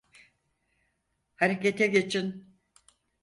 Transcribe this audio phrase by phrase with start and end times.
[1.35, 2.55] Harekete geçin!